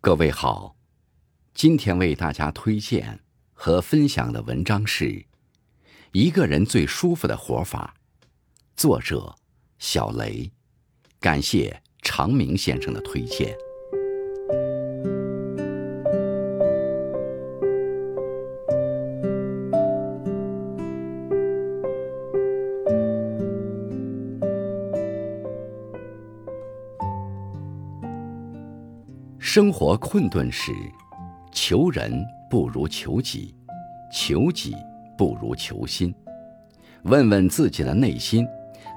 [0.00, 0.76] 各位好，
[1.54, 3.18] 今天为大家推荐
[3.52, 5.04] 和分享的文章是
[6.12, 7.96] 《一个人最舒服的活法》，
[8.76, 9.34] 作者
[9.80, 10.52] 小雷，
[11.18, 13.56] 感谢长明先生的推荐。
[29.38, 30.72] 生活困顿时，
[31.52, 32.12] 求人
[32.50, 33.54] 不如求己，
[34.12, 34.74] 求己
[35.16, 36.12] 不如求心。
[37.04, 38.44] 问问自己的内心，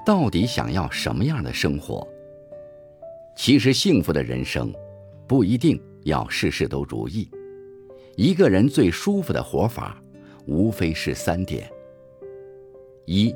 [0.04, 2.06] 到底想要什么样的生活？
[3.36, 4.74] 其实，幸福的人生
[5.28, 7.30] 不一定要事事都如意。
[8.16, 10.02] 一个人最舒服的活法，
[10.46, 11.70] 无非是三点：
[13.06, 13.32] 一，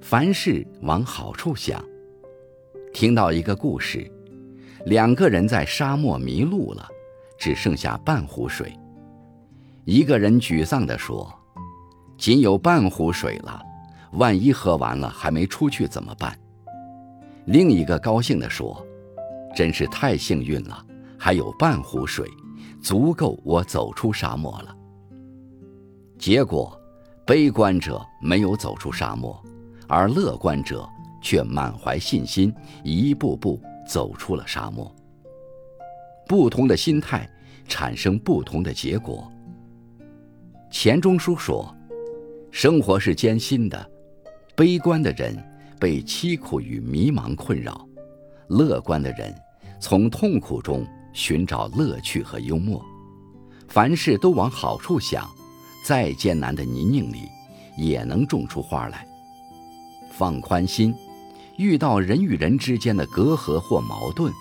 [0.00, 1.84] 凡事往好处想。
[2.94, 4.10] 听到一个故事。
[4.86, 6.86] 两个人在沙漠迷路了，
[7.38, 8.78] 只剩下半壶水。
[9.84, 11.32] 一个人沮丧地说
[12.18, 13.62] ：“仅有半壶水了，
[14.12, 16.38] 万一喝完了还没出去怎么办？”
[17.46, 18.86] 另一个高兴地说
[19.54, 20.84] ：“真是太幸运了，
[21.18, 22.28] 还有半壶水，
[22.82, 24.76] 足够我走出沙漠了。”
[26.18, 26.78] 结果，
[27.26, 29.42] 悲观者没有走出沙漠，
[29.86, 30.88] 而乐观者
[31.20, 33.60] 却满怀信心，一步步。
[33.86, 34.94] 走出了沙漠。
[36.26, 37.28] 不同的心态
[37.68, 39.30] 产生不同的结果。
[40.70, 41.74] 钱钟书说
[42.50, 43.90] ：“生活是艰辛的，
[44.56, 45.36] 悲观的人
[45.78, 47.86] 被凄苦与迷茫困扰，
[48.48, 49.34] 乐观的人
[49.78, 52.84] 从痛苦中寻找乐趣和幽默。
[53.68, 55.28] 凡事都往好处想，
[55.84, 57.28] 再艰难的泥泞里
[57.76, 59.06] 也能种出花来。
[60.10, 60.94] 放宽心。”
[61.56, 64.32] 遇到人与人之间的隔阂或矛盾，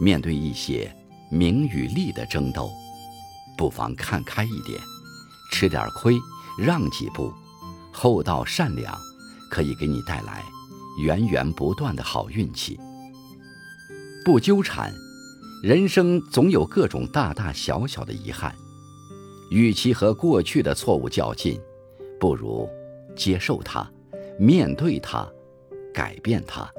[0.00, 0.92] 面对一些
[1.30, 2.70] 名与利的争斗，
[3.56, 4.80] 不妨看开一点，
[5.52, 6.16] 吃点亏，
[6.58, 7.32] 让几步，
[7.92, 8.96] 厚道善良，
[9.50, 10.42] 可以给你带来
[10.98, 12.78] 源源不断的好运气。
[14.24, 14.92] 不纠缠，
[15.62, 18.52] 人生总有各种大大小小的遗憾，
[19.50, 21.60] 与其和过去的错误较劲，
[22.18, 22.68] 不如
[23.14, 23.88] 接受它，
[24.36, 25.24] 面对它。
[25.96, 26.70] 改变它，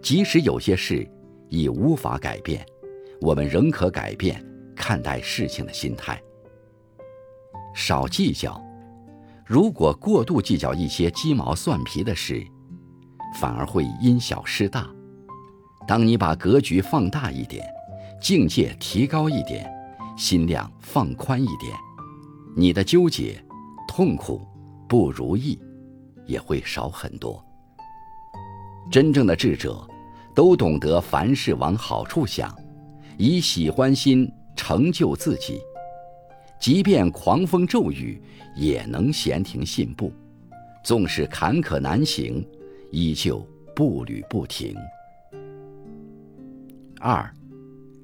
[0.00, 1.06] 即使有些事
[1.50, 2.64] 已无法改变，
[3.20, 4.42] 我们仍可改变
[4.74, 6.18] 看待事情的心态。
[7.74, 8.58] 少计较，
[9.44, 12.42] 如果过度计较一些鸡毛蒜皮的事，
[13.34, 14.88] 反而会因小失大。
[15.86, 17.62] 当你把格局放大一点，
[18.18, 19.70] 境界提高一点，
[20.16, 21.76] 心量放宽一点，
[22.56, 23.44] 你的纠结、
[23.86, 24.40] 痛苦、
[24.88, 25.60] 不如意
[26.24, 27.44] 也会少很多。
[28.92, 29.82] 真正的智者，
[30.34, 32.54] 都懂得凡事往好处想，
[33.16, 35.58] 以喜欢心成就自己。
[36.60, 38.20] 即便狂风骤雨，
[38.54, 40.12] 也能闲庭信步；
[40.84, 42.46] 纵使坎坷难行，
[42.90, 43.38] 依旧
[43.74, 44.76] 步履不停。
[47.00, 47.32] 二，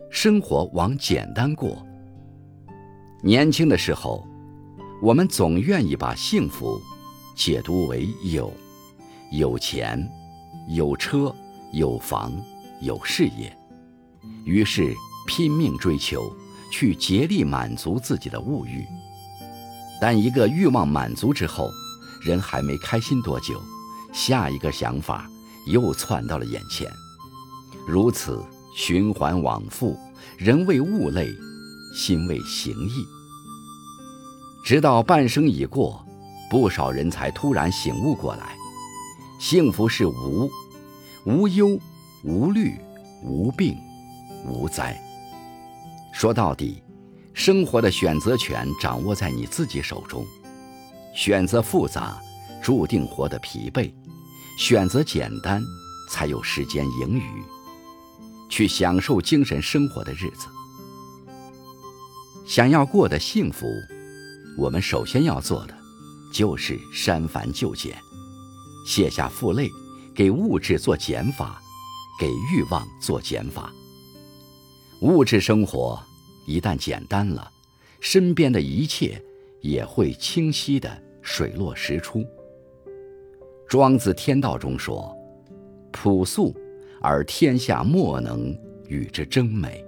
[0.09, 1.87] 生活往简单过。
[3.23, 4.27] 年轻的时候，
[5.03, 6.81] 我们总愿意把幸福
[7.37, 8.51] 解读为有，
[9.33, 10.11] 有钱。
[10.69, 11.35] 有车
[11.73, 12.31] 有房
[12.83, 13.57] 有事业，
[14.45, 14.95] 于是
[15.27, 16.31] 拼命追求，
[16.71, 18.85] 去竭力满足自己的物欲。
[19.99, 21.71] 但一个欲望满足之后，
[22.21, 23.59] 人还没开心多久，
[24.13, 25.27] 下一个想法
[25.67, 26.87] 又窜到了眼前，
[27.87, 28.45] 如此
[28.77, 29.99] 循环往复，
[30.37, 31.35] 人为物累，
[31.95, 33.07] 心为形役。
[34.63, 36.05] 直到半生已过，
[36.51, 38.55] 不少人才突然醒悟过来。
[39.39, 40.51] 幸福是无，
[41.25, 41.79] 无忧，
[42.25, 42.75] 无虑，
[43.23, 43.77] 无病，
[44.45, 45.01] 无灾。
[46.13, 46.83] 说到底，
[47.33, 50.27] 生活的选择权掌握在你自己手中。
[51.15, 52.21] 选择复杂，
[52.61, 53.93] 注定活得疲惫；
[54.59, 55.63] 选择简单，
[56.11, 57.43] 才有时间盈余，
[58.51, 60.49] 去享受精神生活的日子。
[62.45, 63.67] 想要过得幸福，
[64.57, 65.75] 我们首先要做的，
[66.33, 67.97] 就是删繁就简。
[68.89, 69.69] 卸下负累，
[70.15, 71.61] 给物质做减法，
[72.19, 73.71] 给欲望做减法。
[75.03, 76.03] 物质生活
[76.47, 77.53] 一旦简单了，
[78.01, 79.23] 身边的一切
[79.61, 80.91] 也会清晰的
[81.21, 82.25] 水落石出。
[83.69, 85.15] 庄子《天道》中说
[85.93, 86.57] ：“朴素，
[87.03, 88.59] 而天下莫能
[88.89, 89.85] 与之争美。”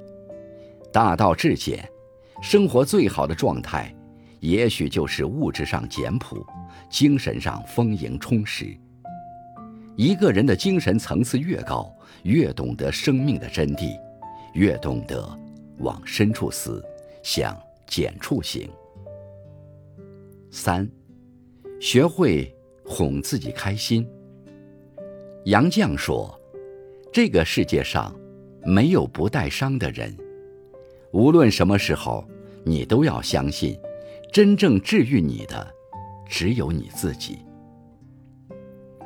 [0.92, 1.90] 大道至简，
[2.42, 3.96] 生活最好的状态，
[4.40, 6.46] 也许就是物质上简朴，
[6.90, 8.78] 精神上丰盈充实。
[9.96, 11.92] 一个人的精神层次越高，
[12.22, 13.98] 越懂得生命的真谛，
[14.54, 15.28] 越懂得
[15.78, 16.82] 往深处思，
[17.22, 18.68] 向简处行。
[20.50, 20.88] 三，
[21.80, 22.54] 学会
[22.84, 24.06] 哄自己开心。
[25.44, 26.38] 杨绛说
[27.12, 28.14] ：“这个世界上
[28.64, 30.16] 没有不带伤的人，
[31.12, 32.24] 无论什么时候，
[32.64, 33.78] 你都要相信，
[34.32, 35.66] 真正治愈你的
[36.28, 37.38] 只有你自己。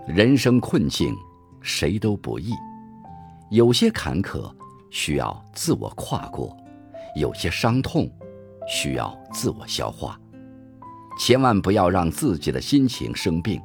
[0.07, 1.17] 人生困境，
[1.63, 2.53] 谁都不易，
[3.51, 4.53] 有些坎坷
[4.91, 6.55] 需要自我跨过，
[7.17, 8.11] 有些伤痛
[8.69, 10.21] 需要自我消化。”
[11.19, 13.63] 千万不要让自己的心情生病，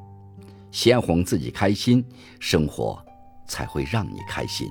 [0.70, 2.02] 先哄自己开心，
[2.38, 3.04] 生活
[3.46, 4.70] 才会让你开心。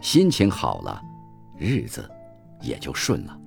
[0.00, 1.02] 心情好了，
[1.58, 2.08] 日子
[2.60, 3.38] 也就顺了。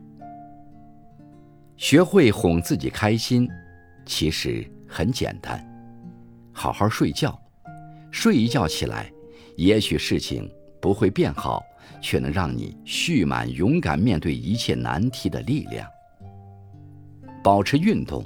[1.77, 3.49] 学会哄自己开心，
[4.05, 5.65] 其实很简单，
[6.59, 7.39] 好好睡觉，
[8.09, 9.11] 睡一觉起来，
[9.57, 10.49] 也许事情
[10.81, 11.61] 不会变好，
[12.01, 15.87] 却能让你蓄满勇敢面对一切难题的力量。
[17.43, 18.25] 保持运动，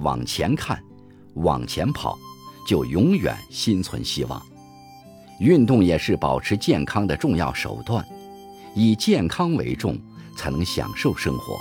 [0.00, 0.78] 往前看，
[1.36, 2.18] 往前跑，
[2.68, 4.40] 就永远心存希望。
[5.40, 8.06] 运动也是保持健康的重要手段，
[8.74, 9.98] 以健康为重，
[10.36, 11.58] 才能享受生活。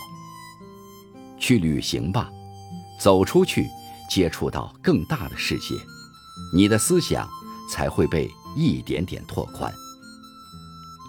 [1.40, 2.30] 去旅行吧，
[3.00, 3.70] 走出去，
[4.10, 5.75] 接触到更大的世界，
[6.54, 7.28] 你的思想
[7.72, 9.74] 才会被一点点拓宽。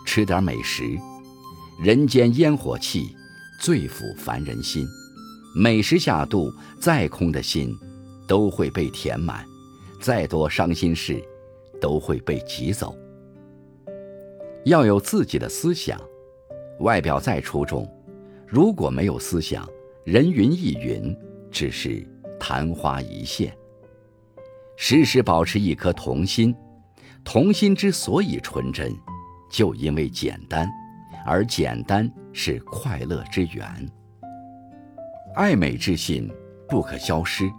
[0.04, 0.84] 吃点美食，
[1.80, 3.14] 人间烟火气，
[3.60, 4.86] 最抚凡人心。
[5.54, 7.74] 美食下肚，再空的心
[8.26, 9.44] 都会被填满；
[10.00, 11.22] 再多伤心事，
[11.80, 12.94] 都会被挤走。
[14.64, 16.00] 要有自己的思想，
[16.80, 17.90] 外表再出众，
[18.46, 19.68] 如果没有思想，
[20.04, 21.16] 人云亦云，
[21.50, 22.06] 只是
[22.46, 23.52] 昙花一现。
[24.76, 26.54] 时时保持一颗童心，
[27.24, 28.96] 童心之所以纯真，
[29.50, 30.70] 就因为简单，
[31.26, 33.90] 而简单是快乐之源。
[35.34, 36.30] 爱美之心
[36.68, 37.50] 不可消失，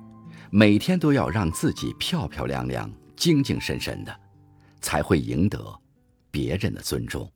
[0.51, 4.19] 每天都要让自己漂漂亮亮、精精神神的，
[4.79, 5.59] 才会赢得
[6.31, 7.29] 别人的尊重。